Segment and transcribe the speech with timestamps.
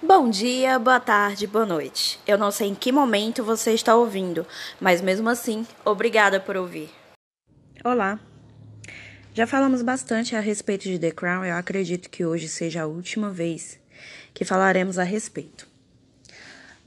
[0.00, 2.20] Bom dia, boa tarde, boa noite.
[2.24, 4.46] Eu não sei em que momento você está ouvindo,
[4.80, 6.88] mas mesmo assim, obrigada por ouvir.
[7.84, 8.20] Olá.
[9.34, 13.30] Já falamos bastante a respeito de The Crown, eu acredito que hoje seja a última
[13.30, 13.80] vez
[14.32, 15.66] que falaremos a respeito.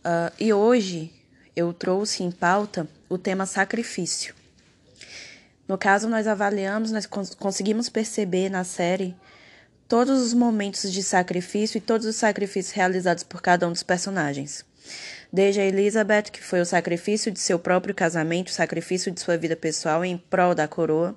[0.06, 1.12] Uh, e hoje
[1.54, 4.34] eu trouxe em pauta o tema sacrifício.
[5.68, 9.14] No caso, nós avaliamos, nós cons conseguimos perceber na série
[9.92, 14.64] todos os momentos de sacrifício e todos os sacrifícios realizados por cada um dos personagens.
[15.34, 19.36] Desde a Elizabeth, que foi o sacrifício de seu próprio casamento, o sacrifício de sua
[19.36, 21.14] vida pessoal em prol da coroa,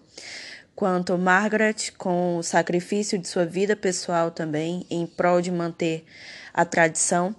[0.75, 6.05] quanto Margaret, com o sacrifício de sua vida pessoal também, em prol de manter
[6.53, 7.33] a tradição.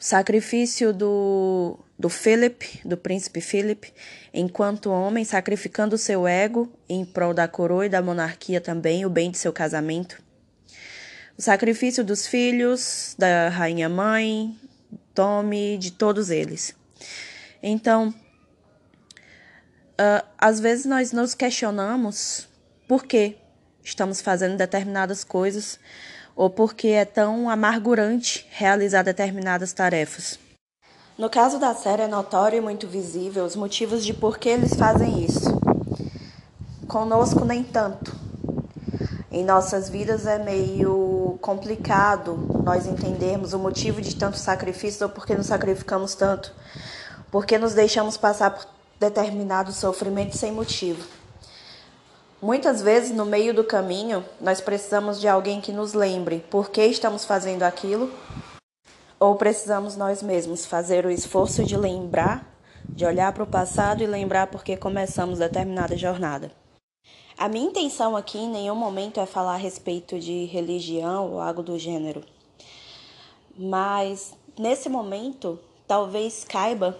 [0.00, 3.92] Sacrifício do do Philip, do príncipe Philip,
[4.32, 9.30] enquanto homem, sacrificando seu ego em prol da coroa e da monarquia também, o bem
[9.30, 10.22] de seu casamento.
[11.36, 14.58] O sacrifício dos filhos, da rainha mãe,
[15.14, 16.74] Tommy, de todos eles.
[17.62, 18.14] Então,
[20.00, 22.48] uh, às vezes nós nos questionamos
[22.88, 23.36] por que
[23.84, 25.78] estamos fazendo determinadas coisas
[26.40, 30.38] ou por que é tão amargurante realizar determinadas tarefas.
[31.18, 34.72] No caso da série, é notório e muito visível os motivos de por que eles
[34.74, 35.60] fazem isso.
[36.88, 38.16] Conosco, nem tanto.
[39.30, 45.26] Em nossas vidas é meio complicado nós entendermos o motivo de tanto sacrifício ou por
[45.26, 46.54] que nos sacrificamos tanto,
[47.30, 48.66] porque nos deixamos passar por
[48.98, 51.06] determinado sofrimento sem motivo.
[52.42, 56.82] Muitas vezes, no meio do caminho, nós precisamos de alguém que nos lembre por que
[56.86, 58.10] estamos fazendo aquilo
[59.18, 62.50] ou precisamos nós mesmos fazer o esforço de lembrar,
[62.88, 66.50] de olhar para o passado e lembrar por que começamos determinada jornada?
[67.36, 71.62] A minha intenção aqui em nenhum momento é falar a respeito de religião ou algo
[71.62, 72.24] do gênero.
[73.54, 76.96] Mas nesse momento, talvez caiba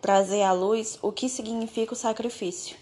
[0.00, 2.81] trazer à luz o que significa o sacrifício.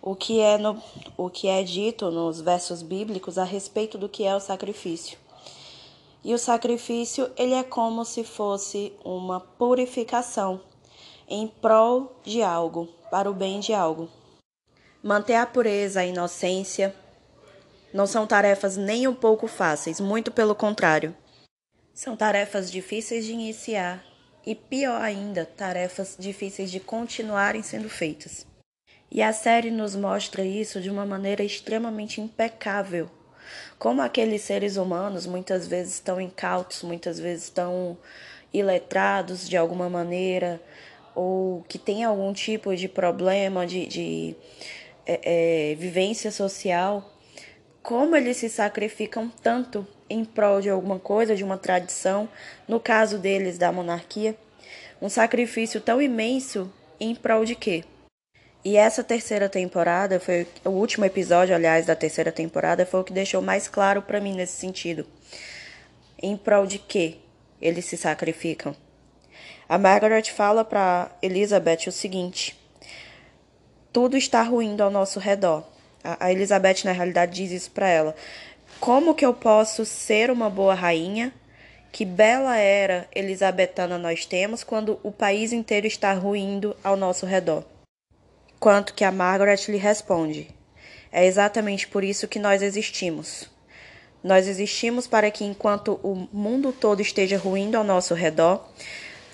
[0.00, 0.80] O que é no,
[1.16, 5.18] o que é dito nos versos bíblicos a respeito do que é o sacrifício.
[6.24, 10.60] E o sacrifício, ele é como se fosse uma purificação
[11.28, 14.08] em prol de algo, para o bem de algo.
[15.02, 16.94] Manter a pureza, a inocência,
[17.92, 21.16] não são tarefas nem um pouco fáceis, muito pelo contrário.
[21.94, 24.04] São tarefas difíceis de iniciar
[24.44, 28.47] e, pior ainda, tarefas difíceis de continuarem sendo feitas.
[29.10, 33.10] E a série nos mostra isso de uma maneira extremamente impecável
[33.78, 37.96] como aqueles seres humanos muitas vezes estão incautos, muitas vezes estão
[38.52, 40.60] iletrados de alguma maneira,
[41.14, 44.36] ou que têm algum tipo de problema de, de
[45.06, 47.14] é, é, vivência social,
[47.82, 52.28] como eles se sacrificam tanto em prol de alguma coisa, de uma tradição,
[52.66, 54.36] no caso deles da monarquia,
[55.00, 57.84] um sacrifício tão imenso em prol de quê?
[58.68, 63.14] E essa terceira temporada foi o último episódio, aliás, da terceira temporada foi o que
[63.14, 65.06] deixou mais claro para mim nesse sentido.
[66.22, 67.18] Em prol de que
[67.62, 68.76] eles se sacrificam?
[69.66, 72.60] A Margaret fala para Elizabeth o seguinte:
[73.90, 75.64] tudo está ruindo ao nosso redor.
[76.04, 78.14] A Elizabeth na realidade diz isso para ela.
[78.78, 81.32] Como que eu posso ser uma boa rainha?
[81.90, 87.64] Que bela era elizabetana nós temos quando o país inteiro está ruindo ao nosso redor
[88.58, 90.48] quanto que a Margaret lhe responde:
[91.12, 93.48] É exatamente por isso que nós existimos.
[94.22, 98.68] Nós existimos para que, enquanto o mundo todo esteja ruindo ao nosso redor,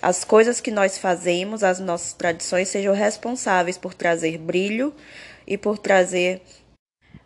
[0.01, 4.95] as coisas que nós fazemos, as nossas tradições, sejam responsáveis por trazer brilho
[5.47, 6.43] e por trazer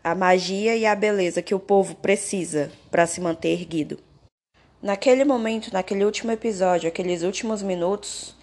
[0.03, 3.99] a magia e a beleza que o povo precisa para se manter erguido.
[4.81, 8.37] Naquele momento, naquele último episódio, aqueles últimos minutos,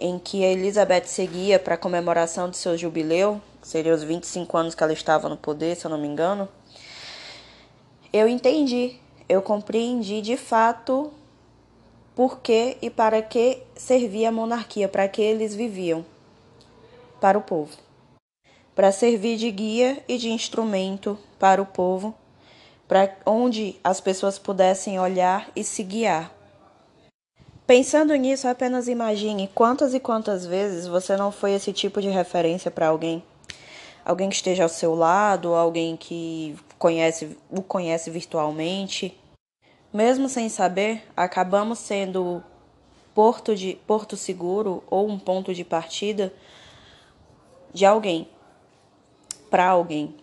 [0.00, 4.74] em que a Elizabeth seguia para a comemoração de seu jubileu, seria os 25 anos
[4.74, 6.48] que ela estava no poder, se eu não me engano,
[8.12, 8.96] eu entendi,
[9.28, 11.12] eu compreendi de fato
[12.16, 16.04] por que e para que servia a monarquia, para que eles viviam
[17.20, 17.76] para o povo.
[18.74, 22.14] Para servir de guia e de instrumento para o povo,
[22.88, 26.39] para onde as pessoas pudessem olhar e se guiar
[27.70, 32.68] Pensando nisso, apenas imagine quantas e quantas vezes você não foi esse tipo de referência
[32.68, 33.22] para alguém.
[34.04, 39.16] Alguém que esteja ao seu lado, alguém que conhece, o conhece virtualmente.
[39.92, 42.42] Mesmo sem saber, acabamos sendo
[43.14, 46.34] porto de porto seguro ou um ponto de partida
[47.72, 48.28] de alguém
[49.48, 50.16] para alguém.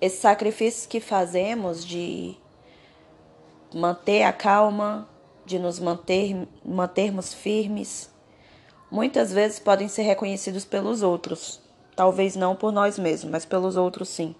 [0.00, 2.34] Esses sacrifícios que fazemos de
[3.74, 5.06] manter a calma,
[5.44, 8.10] de nos manter, mantermos firmes,
[8.90, 11.60] muitas vezes podem ser reconhecidos pelos outros.
[11.96, 14.34] Talvez não por nós mesmos, mas pelos outros sim.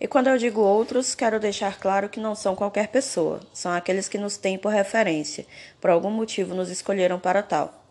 [0.00, 4.08] E quando eu digo outros, quero deixar claro que não são qualquer pessoa, são aqueles
[4.08, 5.46] que nos têm por referência,
[5.80, 7.82] por algum motivo nos escolheram para tal.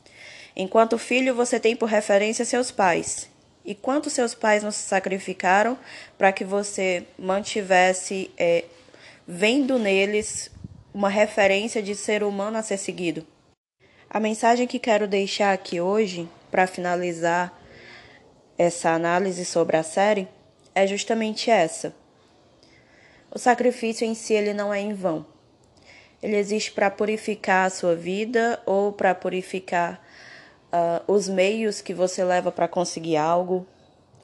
[0.56, 3.30] Enquanto filho, você tem por referência seus pais.
[3.64, 5.78] E quanto seus pais nos sacrificaram
[6.18, 8.66] para que você mantivesse é,
[9.26, 10.52] vendo neles
[10.94, 13.26] uma referência de ser humano a ser seguido.
[14.10, 17.58] A mensagem que quero deixar aqui hoje, para finalizar
[18.58, 20.28] essa análise sobre a série,
[20.76, 21.96] é justamente essa.
[23.34, 25.26] O sacrifício em si ele não é em vão.
[26.22, 30.06] Ele existe para purificar a sua vida ou para purificar
[30.74, 33.66] uh, os meios que você leva para conseguir algo,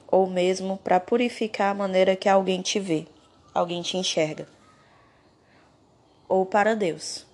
[0.06, 3.06] ou mesmo para purificar a maneira que alguém te vê,
[3.54, 4.57] alguém te enxerga
[6.28, 7.26] ou para Deus,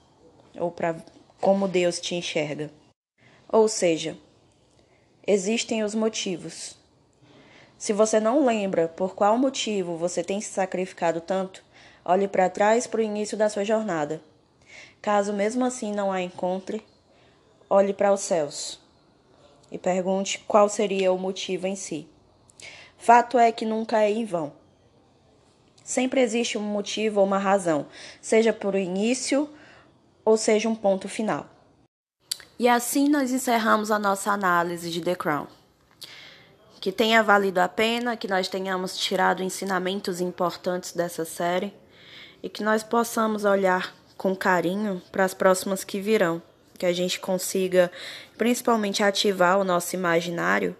[0.58, 0.96] ou para
[1.40, 2.70] como Deus te enxerga.
[3.50, 4.16] Ou seja,
[5.26, 6.76] existem os motivos.
[7.76, 11.62] Se você não lembra por qual motivo você tem se sacrificado tanto,
[12.04, 14.22] olhe para trás para o início da sua jornada.
[15.02, 16.82] Caso mesmo assim não a encontre,
[17.68, 18.80] olhe para os céus
[19.70, 22.08] e pergunte qual seria o motivo em si.
[22.96, 24.52] Fato é que nunca é em vão.
[25.94, 27.86] Sempre existe um motivo ou uma razão,
[28.20, 29.48] seja por início
[30.24, 31.48] ou seja um ponto final.
[32.58, 35.46] E assim nós encerramos a nossa análise de The Crown.
[36.80, 41.72] Que tenha valido a pena, que nós tenhamos tirado ensinamentos importantes dessa série
[42.42, 46.42] e que nós possamos olhar com carinho para as próximas que virão,
[46.76, 47.88] que a gente consiga
[48.36, 50.76] principalmente ativar o nosso imaginário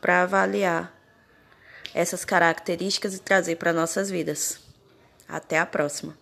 [0.00, 0.99] para avaliar
[1.94, 4.58] essas características e trazer para nossas vidas.
[5.28, 6.19] Até a próxima!